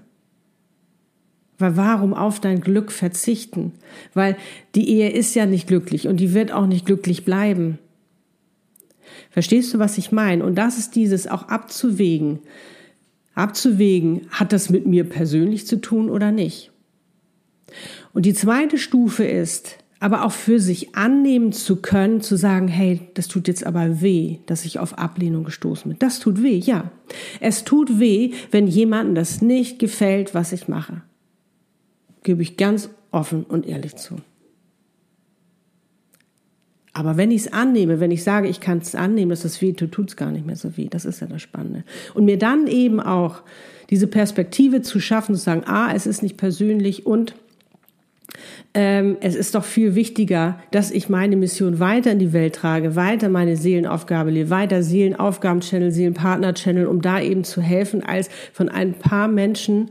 Weil 1.59 1.77
warum 1.77 2.15
auf 2.15 2.41
dein 2.41 2.61
Glück 2.61 2.91
verzichten? 2.91 3.73
Weil 4.15 4.37
die 4.75 4.89
Ehe 4.89 5.11
ist 5.11 5.35
ja 5.35 5.47
nicht 5.47 5.69
glücklich 5.69 6.09
und 6.09 6.19
die 6.19 6.35
wird 6.35 6.53
auch 6.53 6.67
nicht 6.67 6.87
glücklich 6.87 7.25
bleiben. 7.25 7.79
Verstehst 9.31 9.73
du, 9.73 9.79
was 9.79 9.99
ich 9.99 10.13
meine? 10.13 10.45
Und 10.45 10.57
das 10.57 10.79
ist 10.79 10.95
dieses 10.95 11.27
auch 11.27 11.49
abzuwägen. 11.49 12.41
Abzuwägen, 13.35 14.27
hat 14.31 14.53
das 14.53 14.71
mit 14.71 14.87
mir 14.87 15.05
persönlich 15.05 15.67
zu 15.67 15.81
tun 15.81 16.11
oder 16.11 16.33
nicht? 16.33 16.71
Und 18.13 18.27
die 18.27 18.35
zweite 18.35 18.77
Stufe 18.77 19.25
ist, 19.25 19.79
aber 20.01 20.25
auch 20.25 20.33
für 20.33 20.59
sich 20.59 20.95
annehmen 20.97 21.53
zu 21.53 21.77
können, 21.77 22.21
zu 22.21 22.37
sagen, 22.37 22.69
hey, 22.69 23.01
das 23.15 23.29
tut 23.29 23.49
jetzt 23.49 23.65
aber 23.65 24.03
weh, 24.03 24.39
dass 24.47 24.65
ich 24.65 24.79
auf 24.81 24.99
Ablehnung 24.99 25.45
gestoßen 25.45 25.89
bin. 25.89 25.99
Das 25.99 26.19
tut 26.19 26.43
weh, 26.43 26.59
ja. 26.59 26.91
Es 27.41 27.65
tut 27.65 28.01
weh, 28.01 28.33
wenn 28.51 28.67
jemandem 28.67 29.15
das 29.15 29.41
nicht 29.41 29.79
gefällt, 29.79 30.35
was 30.35 30.53
ich 30.53 30.67
mache 30.67 31.03
gebe 32.23 32.43
ich 32.43 32.57
ganz 32.57 32.91
offen 33.11 33.45
und 33.45 33.67
ehrlich 33.67 33.97
zu. 33.97 34.17
Aber 36.95 37.17
wenn 37.17 37.31
ich 37.31 37.43
es 37.43 37.53
annehme, 37.53 38.01
wenn 38.01 38.11
ich 38.11 38.23
sage, 38.23 38.49
ich 38.49 38.61
kann 38.61 38.79
es 38.79 38.95
annehmen, 38.95 39.31
dass 39.31 39.45
es 39.45 39.63
weh 39.63 39.73
tut, 39.73 39.93
tut 39.93 40.11
es 40.11 40.17
gar 40.17 40.31
nicht 40.31 40.47
mehr 40.47 40.57
so 40.57 40.77
weh. 40.77 40.89
Das 40.89 41.05
ist 41.05 41.21
ja 41.21 41.27
das 41.27 41.41
Spannende. 41.41 41.85
Und 42.15 42.27
mir 42.27 42.39
dann 42.39 42.67
eben 42.67 43.01
auch 43.01 43.43
diese 43.89 44.07
Perspektive 44.07 44.83
zu 44.83 45.01
schaffen, 45.01 45.35
zu 45.35 45.41
sagen, 45.41 45.63
ah, 45.65 45.93
es 45.95 46.07
ist 46.07 46.23
nicht 46.23 46.37
persönlich 46.37 47.07
und 47.07 47.35
ähm, 48.75 49.19
es 49.21 49.35
ist 49.35 49.55
doch 49.55 49.65
viel 49.65 49.95
wichtiger, 49.95 50.59
dass 50.71 50.91
ich 50.91 51.09
meine 51.09 51.37
Mission 51.37 51.79
weiter 51.79 52.13
in 52.13 52.19
die 52.19 52.33
Welt 52.33 52.55
trage, 52.55 52.97
weiter 52.97 53.29
meine 53.29 53.57
Seelenaufgabe 53.57 54.31
lebe, 54.31 54.51
weiter 54.51 54.83
Seelenaufgaben-Channel, 54.83 55.93
Seelenpartner-Channel, 55.93 56.87
um 56.87 57.03
da 57.03 57.21
eben 57.21 57.45
zu 57.45 57.61
helfen, 57.61 58.03
als 58.03 58.31
von 58.53 58.69
ein 58.69 58.95
paar 58.95 59.29
Menschen, 59.29 59.91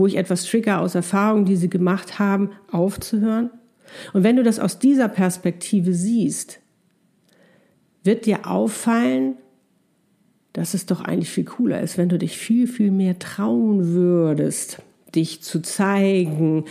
wo 0.00 0.06
ich 0.06 0.16
etwas 0.16 0.44
trigger 0.44 0.80
aus 0.80 0.94
Erfahrungen, 0.94 1.44
die 1.44 1.56
sie 1.56 1.68
gemacht 1.68 2.18
haben, 2.18 2.52
aufzuhören. 2.72 3.50
Und 4.14 4.24
wenn 4.24 4.36
du 4.36 4.42
das 4.42 4.58
aus 4.58 4.78
dieser 4.78 5.08
Perspektive 5.08 5.92
siehst, 5.92 6.58
wird 8.02 8.24
dir 8.24 8.46
auffallen, 8.46 9.34
dass 10.54 10.72
es 10.72 10.86
doch 10.86 11.02
eigentlich 11.02 11.28
viel 11.28 11.44
cooler 11.44 11.82
ist, 11.82 11.98
wenn 11.98 12.08
du 12.08 12.18
dich 12.18 12.38
viel, 12.38 12.66
viel 12.66 12.90
mehr 12.90 13.18
trauen 13.18 13.92
würdest 13.92 14.82
dich 15.14 15.42
zu 15.42 15.60
zeigen, 15.60 16.66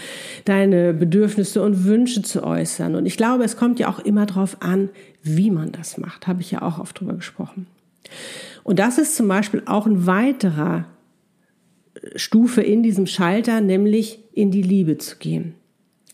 deine 0.45 0.93
Bedürfnisse 0.93 1.61
und 1.61 1.83
Wünsche 1.83 2.21
zu 2.21 2.41
äußern. 2.41 2.95
Und 2.95 3.05
ich 3.05 3.17
glaube, 3.17 3.43
es 3.43 3.57
kommt 3.57 3.79
ja 3.79 3.89
auch 3.89 3.99
immer 3.99 4.25
darauf 4.25 4.61
an, 4.61 4.87
wie 5.23 5.51
man 5.51 5.73
das 5.73 5.97
macht. 5.97 6.25
Habe 6.25 6.39
ich 6.39 6.51
ja 6.51 6.61
auch 6.61 6.79
oft 6.79 6.97
drüber 6.97 7.15
gesprochen. 7.15 7.67
Und 8.63 8.79
das 8.79 8.97
ist 8.97 9.17
zum 9.17 9.27
Beispiel 9.27 9.61
auch 9.65 9.85
ein 9.85 10.05
weiterer 10.05 10.85
Stufe 12.15 12.61
in 12.61 12.83
diesem 12.83 13.07
Schalter, 13.07 13.61
nämlich 13.61 14.19
in 14.33 14.51
die 14.51 14.61
Liebe 14.61 14.97
zu 14.97 15.17
gehen. 15.17 15.55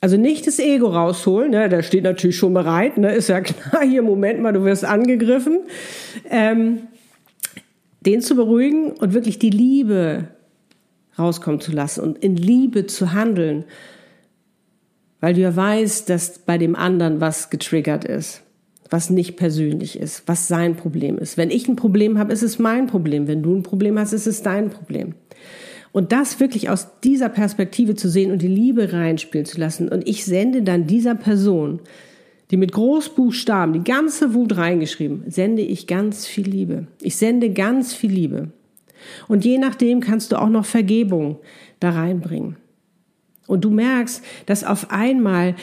Also 0.02 0.18
nicht 0.18 0.46
das 0.46 0.60
Ego 0.60 0.88
rausholen, 0.88 1.52
ne, 1.52 1.70
der 1.70 1.82
steht 1.82 2.04
natürlich 2.04 2.38
schon 2.38 2.54
bereit, 2.54 2.98
ne, 2.98 3.14
ist 3.14 3.30
ja 3.30 3.42
klar, 3.42 3.84
hier, 3.84 4.02
Moment 4.02 4.42
mal, 4.42 4.54
du 4.54 4.64
wirst 4.64 4.86
angegriffen. 4.86 5.60
Ähm, 6.30 6.80
den 8.06 8.22
zu 8.22 8.36
beruhigen 8.36 8.92
und 8.92 9.14
wirklich 9.14 9.40
die 9.40 9.50
Liebe 9.50 10.28
rauskommen 11.18 11.60
zu 11.60 11.72
lassen 11.72 12.02
und 12.02 12.18
in 12.20 12.36
Liebe 12.36 12.86
zu 12.86 13.14
handeln, 13.14 13.66
weil 15.22 15.34
du 15.34 15.42
ja 15.42 15.56
weißt, 15.56 16.10
dass 16.10 16.40
bei 16.40 16.58
dem 16.58 16.76
anderen 16.76 17.22
was 17.22 17.50
getriggert 17.50 18.06
ist, 18.06 18.44
was 18.90 19.10
nicht 19.10 19.38
persönlich 19.38 19.98
ist, 20.00 20.24
was 20.28 20.48
sein 20.48 20.76
Problem 20.76 21.18
ist. 21.18 21.38
Wenn 21.38 21.50
ich 21.50 21.68
ein 21.68 21.76
Problem 21.76 22.20
habe, 22.20 22.34
ist 22.34 22.44
es 22.44 22.60
mein 22.60 22.88
Problem. 22.88 23.28
Wenn 23.28 23.42
du 23.42 23.56
ein 23.56 23.64
Problem 23.64 23.98
hast, 23.98 24.14
ist 24.14 24.28
es 24.28 24.44
dein 24.44 24.70
Problem. 24.70 25.16
Und 25.96 26.12
das 26.12 26.42
wirklich 26.42 26.70
aus 26.70 26.88
dieser 27.06 27.30
Perspektive 27.30 27.96
zu 27.96 28.10
sehen 28.10 28.34
und 28.34 28.42
die 28.42 28.50
Liebe 28.50 28.92
reinspielen 28.92 29.46
zu 29.46 29.58
lassen. 29.58 29.88
Und 29.88 30.06
ich 30.06 30.26
sende 30.26 30.62
dann 30.62 30.88
dieser 30.88 31.16
Person, 31.16 31.80
die 32.52 32.58
mit 32.58 32.74
Großbuchstaben 32.74 33.72
die 33.72 33.90
ganze 33.90 34.34
Wut 34.34 34.58
reingeschrieben, 34.58 35.24
sende 35.30 35.62
ich 35.62 35.88
ganz 35.88 36.28
viel 36.28 36.50
Liebe. 36.50 36.88
Ich 37.02 37.16
sende 37.16 37.50
ganz 37.52 37.94
viel 37.94 38.12
Liebe. 38.12 38.52
Und 39.30 39.46
je 39.46 39.58
nachdem 39.58 40.02
kannst 40.02 40.34
du 40.34 40.36
auch 40.36 40.50
noch 40.50 40.66
Vergebung 40.66 41.38
da 41.80 41.92
reinbringen. 41.92 42.58
Und 43.48 43.64
du 43.64 43.70
merkst, 43.70 44.22
dass 44.48 44.66
auf 44.66 44.92
einmal 44.92 45.56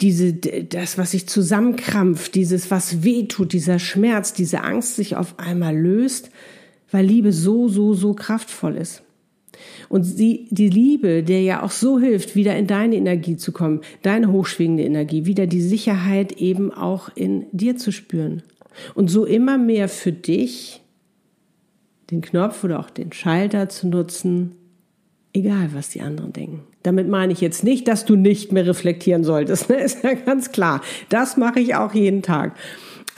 diese, 0.00 0.34
das, 0.34 0.98
was 0.98 1.10
sich 1.10 1.26
zusammenkrampft, 1.26 2.36
dieses, 2.36 2.70
was 2.70 3.02
weh 3.02 3.24
tut, 3.24 3.52
dieser 3.52 3.80
Schmerz, 3.80 4.34
diese 4.34 4.62
Angst 4.62 4.94
sich 4.94 5.16
auf 5.16 5.36
einmal 5.40 5.76
löst, 5.76 6.30
weil 6.92 7.04
Liebe 7.04 7.32
so, 7.32 7.66
so, 7.66 7.92
so 7.92 8.14
kraftvoll 8.14 8.76
ist. 8.76 9.02
Und 9.88 10.04
sie, 10.04 10.46
die 10.50 10.68
Liebe, 10.68 11.22
der 11.22 11.42
ja 11.42 11.62
auch 11.62 11.70
so 11.70 11.98
hilft, 11.98 12.36
wieder 12.36 12.56
in 12.56 12.66
deine 12.66 12.96
Energie 12.96 13.36
zu 13.36 13.52
kommen, 13.52 13.80
deine 14.02 14.30
hochschwingende 14.32 14.84
Energie, 14.84 15.26
wieder 15.26 15.46
die 15.46 15.60
Sicherheit 15.60 16.32
eben 16.32 16.72
auch 16.72 17.10
in 17.14 17.46
dir 17.52 17.76
zu 17.76 17.92
spüren. 17.92 18.42
Und 18.94 19.08
so 19.10 19.24
immer 19.24 19.58
mehr 19.58 19.88
für 19.88 20.12
dich 20.12 20.80
den 22.10 22.22
Knopf 22.22 22.64
oder 22.64 22.80
auch 22.80 22.90
den 22.90 23.12
Schalter 23.12 23.68
zu 23.68 23.88
nutzen, 23.88 24.56
egal 25.32 25.70
was 25.74 25.90
die 25.90 26.00
anderen 26.00 26.32
denken. 26.32 26.62
Damit 26.82 27.08
meine 27.08 27.32
ich 27.32 27.40
jetzt 27.40 27.62
nicht, 27.62 27.86
dass 27.88 28.04
du 28.04 28.16
nicht 28.16 28.52
mehr 28.52 28.66
reflektieren 28.66 29.22
solltest, 29.22 29.68
ne? 29.70 29.76
ist 29.76 30.02
ja 30.02 30.14
ganz 30.14 30.52
klar. 30.52 30.82
Das 31.08 31.36
mache 31.36 31.60
ich 31.60 31.74
auch 31.74 31.94
jeden 31.94 32.22
Tag. 32.22 32.56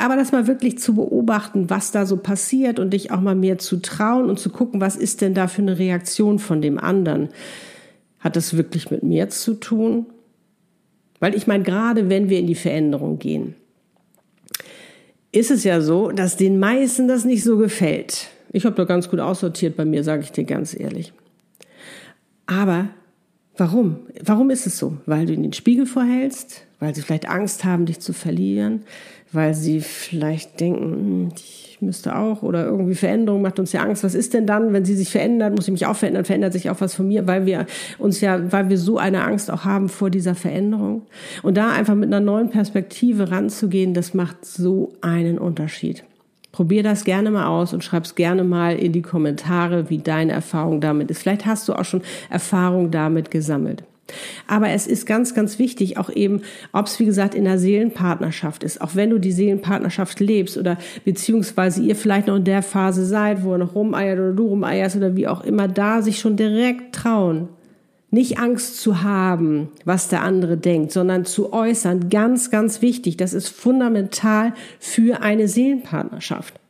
Aber 0.02 0.16
das 0.16 0.32
mal 0.32 0.48
wirklich 0.48 0.80
zu 0.80 0.96
beobachten, 0.96 1.70
was 1.70 1.92
da 1.92 2.06
so 2.06 2.16
passiert 2.16 2.80
und 2.80 2.90
dich 2.90 3.12
auch 3.12 3.20
mal 3.20 3.36
mehr 3.36 3.58
zu 3.58 3.80
trauen 3.80 4.28
und 4.28 4.40
zu 4.40 4.50
gucken, 4.50 4.80
was 4.80 4.96
ist 4.96 5.20
denn 5.20 5.32
da 5.32 5.46
für 5.46 5.62
eine 5.62 5.78
Reaktion 5.78 6.40
von 6.40 6.60
dem 6.60 6.76
anderen? 6.76 7.28
Hat 8.18 8.34
das 8.34 8.56
wirklich 8.56 8.90
mit 8.90 9.04
mir 9.04 9.28
zu 9.28 9.54
tun? 9.54 10.06
Weil 11.20 11.36
ich 11.36 11.46
meine, 11.46 11.62
gerade 11.62 12.08
wenn 12.08 12.28
wir 12.28 12.40
in 12.40 12.48
die 12.48 12.56
Veränderung 12.56 13.20
gehen, 13.20 13.54
ist 15.30 15.52
es 15.52 15.62
ja 15.62 15.80
so, 15.80 16.10
dass 16.10 16.36
den 16.36 16.58
meisten 16.58 17.06
das 17.06 17.24
nicht 17.24 17.44
so 17.44 17.56
gefällt. 17.56 18.26
Ich 18.50 18.64
habe 18.64 18.74
da 18.74 18.82
ganz 18.82 19.08
gut 19.08 19.20
aussortiert 19.20 19.76
bei 19.76 19.84
mir, 19.84 20.02
sage 20.02 20.24
ich 20.24 20.32
dir 20.32 20.42
ganz 20.42 20.74
ehrlich. 20.74 21.12
Aber 22.46 22.88
warum? 23.56 24.00
Warum 24.20 24.50
ist 24.50 24.66
es 24.66 24.78
so? 24.78 24.96
Weil 25.06 25.26
du 25.26 25.32
in 25.32 25.44
den 25.44 25.52
Spiegel 25.52 25.86
vorhältst, 25.86 26.66
weil 26.80 26.92
sie 26.92 27.02
vielleicht 27.02 27.28
Angst 27.28 27.64
haben, 27.64 27.86
dich 27.86 28.00
zu 28.00 28.12
verlieren, 28.12 28.82
weil 29.32 29.54
sie 29.54 29.80
vielleicht 29.80 30.60
denken, 30.60 30.92
hm, 30.92 31.28
ich 31.36 31.78
müsste 31.80 32.16
auch 32.16 32.42
oder 32.42 32.64
irgendwie 32.64 32.94
Veränderung 32.94 33.42
macht 33.42 33.58
uns 33.58 33.72
ja 33.72 33.82
Angst. 33.82 34.04
Was 34.04 34.14
ist 34.14 34.34
denn 34.34 34.46
dann, 34.46 34.72
wenn 34.72 34.84
sie 34.84 34.94
sich 34.94 35.10
verändert, 35.10 35.54
muss 35.54 35.66
ich 35.66 35.72
mich 35.72 35.86
auch 35.86 35.96
verändern, 35.96 36.24
verändert 36.24 36.52
sich 36.52 36.70
auch 36.70 36.80
was 36.80 36.94
von 36.94 37.08
mir, 37.08 37.26
weil 37.26 37.44
wir 37.46 37.66
uns 37.98 38.20
ja, 38.20 38.52
weil 38.52 38.68
wir 38.68 38.78
so 38.78 38.98
eine 38.98 39.24
Angst 39.24 39.50
auch 39.50 39.64
haben 39.64 39.88
vor 39.88 40.10
dieser 40.10 40.34
Veränderung. 40.34 41.02
Und 41.42 41.56
da 41.56 41.70
einfach 41.72 41.94
mit 41.94 42.06
einer 42.06 42.20
neuen 42.20 42.50
Perspektive 42.50 43.30
ranzugehen, 43.30 43.94
das 43.94 44.14
macht 44.14 44.44
so 44.44 44.92
einen 45.00 45.38
Unterschied. 45.38 46.04
Probier 46.52 46.82
das 46.82 47.04
gerne 47.04 47.30
mal 47.30 47.46
aus 47.46 47.72
und 47.72 47.82
schreib's 47.82 48.14
gerne 48.14 48.44
mal 48.44 48.76
in 48.76 48.92
die 48.92 49.02
Kommentare, 49.02 49.88
wie 49.88 49.98
deine 49.98 50.32
Erfahrung 50.32 50.82
damit 50.82 51.10
ist. 51.10 51.22
Vielleicht 51.22 51.46
hast 51.46 51.66
du 51.68 51.72
auch 51.72 51.84
schon 51.84 52.02
Erfahrung 52.28 52.90
damit 52.90 53.30
gesammelt. 53.30 53.84
Aber 54.46 54.70
es 54.70 54.86
ist 54.86 55.06
ganz, 55.06 55.34
ganz 55.34 55.58
wichtig, 55.58 55.96
auch 55.96 56.10
eben, 56.10 56.42
ob 56.72 56.86
es 56.86 56.98
wie 56.98 57.04
gesagt 57.04 57.34
in 57.34 57.44
der 57.44 57.58
Seelenpartnerschaft 57.58 58.64
ist, 58.64 58.80
auch 58.80 58.94
wenn 58.94 59.10
du 59.10 59.18
die 59.18 59.32
Seelenpartnerschaft 59.32 60.20
lebst 60.20 60.56
oder 60.58 60.78
beziehungsweise 61.04 61.82
ihr 61.82 61.96
vielleicht 61.96 62.26
noch 62.26 62.36
in 62.36 62.44
der 62.44 62.62
Phase 62.62 63.04
seid, 63.04 63.44
wo 63.44 63.52
er 63.52 63.58
noch 63.58 63.74
rumeiert 63.74 64.18
oder 64.18 64.32
du 64.32 64.48
rumeierst 64.48 64.96
oder 64.96 65.16
wie 65.16 65.28
auch 65.28 65.44
immer, 65.44 65.68
da 65.68 66.02
sich 66.02 66.18
schon 66.18 66.36
direkt 66.36 66.94
trauen, 66.94 67.48
nicht 68.10 68.38
Angst 68.38 68.78
zu 68.78 69.02
haben, 69.02 69.68
was 69.86 70.08
der 70.08 70.22
andere 70.22 70.58
denkt, 70.58 70.92
sondern 70.92 71.24
zu 71.24 71.52
äußern. 71.52 72.10
Ganz, 72.10 72.50
ganz 72.50 72.82
wichtig. 72.82 73.16
Das 73.16 73.32
ist 73.32 73.48
fundamental 73.48 74.52
für 74.78 75.22
eine 75.22 75.48
Seelenpartnerschaft. 75.48 76.60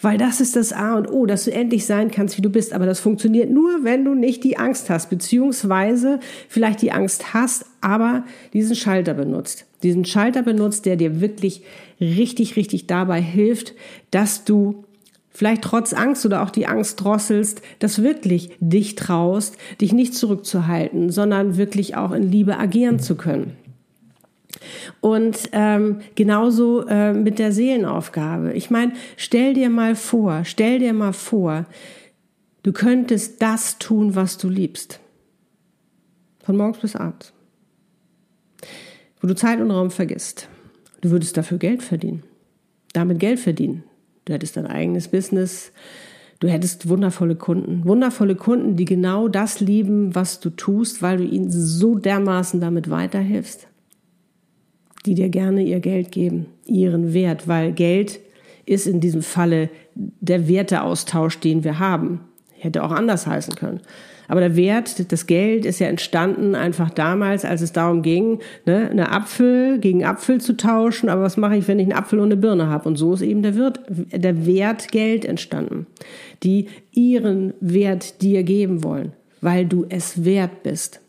Weil 0.00 0.18
das 0.18 0.40
ist 0.40 0.56
das 0.56 0.72
A 0.72 0.96
und 0.96 1.10
O, 1.10 1.26
dass 1.26 1.44
du 1.44 1.52
endlich 1.52 1.86
sein 1.86 2.10
kannst, 2.10 2.36
wie 2.38 2.42
du 2.42 2.50
bist. 2.50 2.72
Aber 2.72 2.86
das 2.86 3.00
funktioniert 3.00 3.50
nur, 3.50 3.84
wenn 3.84 4.04
du 4.04 4.14
nicht 4.14 4.44
die 4.44 4.58
Angst 4.58 4.90
hast, 4.90 5.10
beziehungsweise 5.10 6.20
vielleicht 6.48 6.82
die 6.82 6.92
Angst 6.92 7.34
hast, 7.34 7.66
aber 7.80 8.24
diesen 8.52 8.76
Schalter 8.76 9.14
benutzt. 9.14 9.66
Diesen 9.82 10.04
Schalter 10.04 10.42
benutzt, 10.42 10.86
der 10.86 10.96
dir 10.96 11.20
wirklich 11.20 11.62
richtig, 12.00 12.56
richtig 12.56 12.86
dabei 12.86 13.20
hilft, 13.20 13.74
dass 14.10 14.44
du 14.44 14.84
vielleicht 15.30 15.62
trotz 15.62 15.92
Angst 15.92 16.24
oder 16.26 16.42
auch 16.42 16.50
die 16.50 16.66
Angst 16.66 17.02
drosselst, 17.02 17.62
dass 17.78 18.02
wirklich 18.02 18.50
dich 18.60 18.94
traust, 18.94 19.56
dich 19.80 19.92
nicht 19.92 20.14
zurückzuhalten, 20.14 21.10
sondern 21.10 21.56
wirklich 21.56 21.96
auch 21.96 22.12
in 22.12 22.30
Liebe 22.30 22.58
agieren 22.58 22.98
zu 22.98 23.16
können. 23.16 23.56
Und 25.02 25.50
ähm, 25.50 25.98
genauso 26.14 26.86
äh, 26.86 27.12
mit 27.12 27.40
der 27.40 27.50
Seelenaufgabe. 27.50 28.52
Ich 28.52 28.70
meine, 28.70 28.92
stell 29.16 29.52
dir 29.52 29.68
mal 29.68 29.96
vor, 29.96 30.44
stell 30.44 30.78
dir 30.78 30.92
mal 30.92 31.12
vor, 31.12 31.66
du 32.62 32.72
könntest 32.72 33.42
das 33.42 33.78
tun, 33.78 34.14
was 34.14 34.38
du 34.38 34.48
liebst. 34.48 35.00
Von 36.44 36.56
morgens 36.56 36.78
bis 36.78 36.94
abends. 36.94 37.32
Wo 39.20 39.26
du 39.26 39.34
Zeit 39.34 39.60
und 39.60 39.72
Raum 39.72 39.90
vergisst. 39.90 40.48
Du 41.00 41.10
würdest 41.10 41.36
dafür 41.36 41.58
Geld 41.58 41.82
verdienen. 41.82 42.22
Damit 42.92 43.18
Geld 43.18 43.40
verdienen. 43.40 43.82
Du 44.24 44.32
hättest 44.32 44.56
dein 44.56 44.68
eigenes 44.68 45.08
Business. 45.08 45.72
Du 46.38 46.46
hättest 46.46 46.88
wundervolle 46.88 47.34
Kunden. 47.34 47.84
Wundervolle 47.86 48.36
Kunden, 48.36 48.76
die 48.76 48.84
genau 48.84 49.26
das 49.26 49.58
lieben, 49.58 50.14
was 50.14 50.38
du 50.38 50.50
tust, 50.50 51.02
weil 51.02 51.16
du 51.16 51.24
ihnen 51.24 51.50
so 51.50 51.96
dermaßen 51.96 52.60
damit 52.60 52.88
weiterhilfst. 52.88 53.66
Die 55.06 55.14
dir 55.14 55.28
gerne 55.28 55.62
ihr 55.62 55.80
Geld 55.80 56.12
geben, 56.12 56.46
ihren 56.64 57.12
Wert, 57.12 57.48
weil 57.48 57.72
Geld 57.72 58.20
ist 58.66 58.86
in 58.86 59.00
diesem 59.00 59.22
Falle 59.22 59.68
der 59.94 60.48
Werteaustausch, 60.48 61.40
den 61.40 61.64
wir 61.64 61.78
haben. 61.78 62.20
Hätte 62.58 62.84
auch 62.84 62.92
anders 62.92 63.26
heißen 63.26 63.56
können. 63.56 63.80
Aber 64.28 64.40
der 64.40 64.56
Wert, 64.56 65.12
das 65.12 65.26
Geld 65.26 65.66
ist 65.66 65.80
ja 65.80 65.88
entstanden 65.88 66.54
einfach 66.54 66.90
damals, 66.90 67.44
als 67.44 67.60
es 67.60 67.72
darum 67.72 68.02
ging, 68.02 68.38
ne, 68.64 68.88
eine 68.88 69.10
Apfel 69.10 69.78
gegen 69.78 70.04
Apfel 70.04 70.40
zu 70.40 70.56
tauschen. 70.56 71.08
Aber 71.08 71.22
was 71.22 71.36
mache 71.36 71.56
ich, 71.56 71.68
wenn 71.68 71.78
ich 71.78 71.86
einen 71.86 71.98
Apfel 71.98 72.20
und 72.20 72.26
eine 72.26 72.36
Birne 72.36 72.68
habe? 72.68 72.88
Und 72.88 72.96
so 72.96 73.12
ist 73.14 73.22
eben 73.22 73.42
der, 73.42 73.56
Wert, 73.56 73.80
der 73.88 74.46
Wert 74.46 74.92
Geld 74.92 75.24
entstanden, 75.24 75.86
die 76.44 76.68
ihren 76.92 77.52
Wert 77.60 78.22
dir 78.22 78.42
geben 78.42 78.84
wollen, 78.84 79.12
weil 79.40 79.66
du 79.66 79.86
es 79.88 80.24
wert 80.24 80.62
bist. 80.62 81.00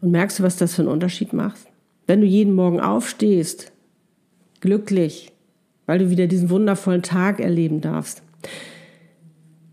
Und 0.00 0.10
merkst 0.10 0.38
du, 0.38 0.42
was 0.42 0.56
das 0.56 0.74
für 0.74 0.82
einen 0.82 0.90
Unterschied 0.90 1.32
macht? 1.32 1.67
Wenn 2.08 2.22
du 2.22 2.26
jeden 2.26 2.54
Morgen 2.54 2.80
aufstehst, 2.80 3.70
glücklich, 4.60 5.30
weil 5.84 5.98
du 5.98 6.08
wieder 6.08 6.26
diesen 6.26 6.48
wundervollen 6.48 7.02
Tag 7.02 7.38
erleben 7.38 7.82
darfst, 7.82 8.22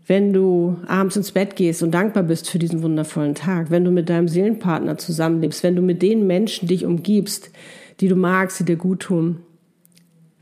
wenn 0.06 0.34
du 0.34 0.76
abends 0.86 1.16
ins 1.16 1.32
Bett 1.32 1.56
gehst 1.56 1.82
und 1.82 1.92
dankbar 1.92 2.22
bist 2.22 2.50
für 2.50 2.58
diesen 2.58 2.82
wundervollen 2.82 3.34
Tag, 3.34 3.70
wenn 3.70 3.86
du 3.86 3.90
mit 3.90 4.10
deinem 4.10 4.28
Seelenpartner 4.28 4.98
zusammenlebst, 4.98 5.62
wenn 5.62 5.76
du 5.76 5.82
mit 5.82 6.02
den 6.02 6.26
Menschen 6.26 6.68
dich 6.68 6.84
umgibst, 6.84 7.50
die 8.00 8.08
du 8.08 8.16
magst, 8.16 8.60
die 8.60 8.64
dir 8.64 8.76
gut 8.76 9.00
tun, 9.00 9.40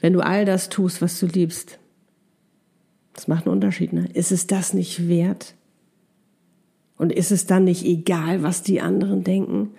wenn 0.01 0.13
du 0.13 0.21
all 0.21 0.45
das 0.45 0.71
tust, 0.71 1.01
was 1.01 1.21
du 1.21 1.27
liebst, 1.27 1.79
das 3.13 3.29
macht 3.29 3.47
einen 3.47 3.55
Unterschied. 3.55 3.93
Ne? 3.93 4.09
Ist 4.13 4.33
es 4.33 4.49
das 4.49 4.75
nicht 4.75 5.09
wert? 5.09 5.55
Und 6.97 7.13
ist 7.13 7.31
es 7.31 7.47
dann 7.47 7.63
nicht 7.63 7.85
egal, 7.85 8.43
was 8.43 8.65
die 8.65 8.81
anderen 8.81 9.23
denken? 9.23 9.71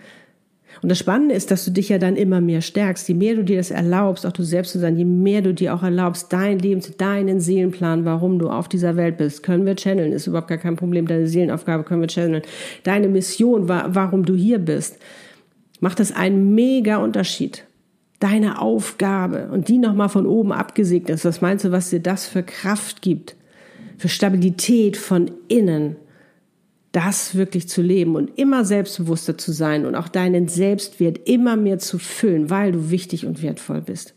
Und 0.81 0.89
das 0.89 0.99
Spannende 0.99 1.35
ist, 1.35 1.51
dass 1.51 1.65
du 1.65 1.71
dich 1.71 1.89
ja 1.89 1.97
dann 1.97 2.15
immer 2.15 2.41
mehr 2.41 2.61
stärkst. 2.61 3.07
Je 3.07 3.15
mehr 3.15 3.35
du 3.35 3.43
dir 3.43 3.57
das 3.57 3.71
erlaubst, 3.71 4.25
auch 4.25 4.31
du 4.31 4.43
selbst 4.43 4.71
zu 4.71 4.79
sein, 4.79 4.97
je 4.97 5.05
mehr 5.05 5.41
du 5.41 5.53
dir 5.53 5.73
auch 5.73 5.83
erlaubst, 5.83 6.31
dein 6.33 6.59
Leben, 6.59 6.81
deinen 6.97 7.39
Seelenplan, 7.39 8.05
warum 8.05 8.39
du 8.39 8.49
auf 8.49 8.67
dieser 8.67 8.95
Welt 8.95 9.17
bist, 9.17 9.43
können 9.43 9.65
wir 9.65 9.75
channeln, 9.75 10.11
ist 10.11 10.27
überhaupt 10.27 10.47
gar 10.47 10.57
kein 10.57 10.75
Problem. 10.75 11.07
Deine 11.07 11.27
Seelenaufgabe 11.27 11.83
können 11.83 12.01
wir 12.01 12.07
channeln. 12.07 12.43
Deine 12.83 13.07
Mission, 13.07 13.67
warum 13.67 14.25
du 14.25 14.35
hier 14.35 14.59
bist, 14.59 14.97
macht 15.79 15.99
das 15.99 16.11
einen 16.11 16.55
mega 16.55 16.97
Unterschied. 16.97 17.63
Deine 18.19 18.61
Aufgabe 18.61 19.49
und 19.51 19.67
die 19.67 19.77
nochmal 19.77 20.09
von 20.09 20.25
oben 20.25 20.51
abgesegnet 20.51 21.15
ist. 21.15 21.25
Was 21.25 21.41
meinst 21.41 21.65
du, 21.65 21.71
was 21.71 21.89
dir 21.89 21.99
das 21.99 22.25
für 22.25 22.43
Kraft 22.43 23.01
gibt? 23.01 23.35
Für 23.97 24.07
Stabilität 24.07 24.97
von 24.97 25.31
innen 25.47 25.97
das 26.95 27.35
wirklich 27.35 27.67
zu 27.67 27.81
leben 27.81 28.15
und 28.15 28.39
immer 28.39 28.63
selbstbewusster 28.63 29.37
zu 29.37 29.51
sein 29.51 29.85
und 29.85 29.95
auch 29.95 30.07
deinen 30.07 30.47
Selbstwert 30.47 31.27
immer 31.27 31.57
mehr 31.57 31.77
zu 31.77 31.99
füllen, 31.99 32.49
weil 32.49 32.71
du 32.71 32.89
wichtig 32.89 33.25
und 33.25 33.43
wertvoll 33.43 33.81
bist. 33.81 34.13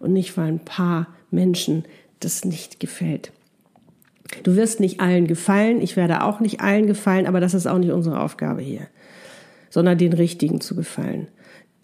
Und 0.00 0.14
nicht, 0.14 0.36
weil 0.38 0.48
ein 0.48 0.64
paar 0.64 1.08
Menschen 1.30 1.84
das 2.20 2.46
nicht 2.46 2.80
gefällt. 2.80 3.32
Du 4.44 4.56
wirst 4.56 4.80
nicht 4.80 5.00
allen 5.00 5.26
gefallen, 5.26 5.82
ich 5.82 5.96
werde 5.96 6.24
auch 6.24 6.40
nicht 6.40 6.60
allen 6.60 6.86
gefallen, 6.86 7.26
aber 7.26 7.38
das 7.38 7.52
ist 7.52 7.66
auch 7.66 7.78
nicht 7.78 7.92
unsere 7.92 8.18
Aufgabe 8.20 8.62
hier, 8.62 8.88
sondern 9.68 9.98
den 9.98 10.14
Richtigen 10.14 10.62
zu 10.62 10.74
gefallen 10.74 11.28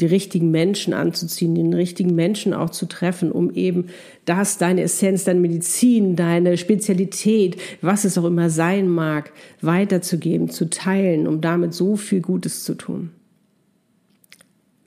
die 0.03 0.07
richtigen 0.07 0.51
Menschen 0.51 0.93
anzuziehen, 0.93 1.55
den 1.55 1.73
richtigen 1.73 2.15
Menschen 2.15 2.53
auch 2.53 2.71
zu 2.71 2.87
treffen, 2.87 3.31
um 3.31 3.51
eben 3.53 3.87
das, 4.25 4.59
deine 4.59 4.83
Essenz, 4.83 5.25
deine 5.25 5.41
Medizin, 5.41 6.17
deine 6.17 6.59
Spezialität, 6.59 7.57
was 7.81 8.05
es 8.05 8.19
auch 8.19 8.25
immer 8.25 8.51
sein 8.51 8.89
mag, 8.89 9.33
weiterzugeben, 9.61 10.51
zu 10.51 10.69
teilen, 10.69 11.27
um 11.27 11.41
damit 11.41 11.73
so 11.73 11.97
viel 11.97 12.21
Gutes 12.21 12.65
zu 12.65 12.75
tun. 12.75 13.11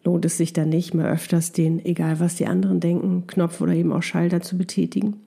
Lohnt 0.04 0.26
es 0.26 0.38
sich 0.38 0.54
dann 0.54 0.70
nicht 0.70 0.94
mehr 0.94 1.08
öfters 1.08 1.52
den, 1.52 1.84
egal 1.84 2.20
was 2.20 2.36
die 2.36 2.46
anderen 2.46 2.80
denken, 2.80 3.26
Knopf 3.26 3.62
oder 3.62 3.74
eben 3.74 3.92
auch 3.92 4.04
Schalter 4.04 4.42
zu 4.42 4.58
betätigen? 4.58 5.22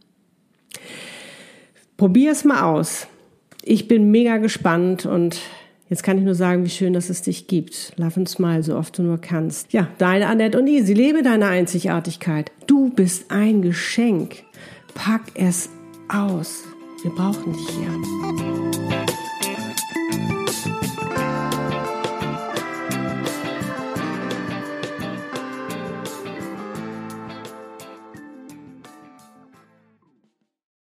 Probier 1.97 2.30
es 2.30 2.45
mal 2.45 2.62
aus. 2.62 3.09
Ich 3.64 3.88
bin 3.88 4.11
mega 4.11 4.37
gespannt 4.37 5.07
und 5.07 5.40
Jetzt 5.90 6.02
kann 6.02 6.18
ich 6.18 6.25
nur 6.25 6.35
sagen, 6.35 6.64
wie 6.64 6.71
schön, 6.71 6.92
dass 6.92 7.09
es 7.09 7.23
dich 7.23 7.47
gibt. 7.47 7.92
Love 7.97 8.16
and 8.16 8.28
smile, 8.28 8.62
so 8.62 8.76
oft 8.76 8.99
du 8.99 9.02
nur 9.02 9.18
kannst. 9.18 9.73
Ja, 9.73 9.88
deine 9.99 10.26
Annette 10.26 10.59
und 10.59 10.66
Easy, 10.66 10.92
lebe 10.92 11.23
deine 11.23 11.47
Einzigartigkeit. 11.47 12.52
Du 12.66 12.90
bist 12.90 13.30
ein 13.30 13.62
Geschenk. 13.62 14.45
Pack 14.95 15.23
es 15.35 15.71
aus. 16.09 16.64
Wir 17.02 17.12
brauchen 17.12 17.52
dich 17.52 17.68
hier. 17.71 18.67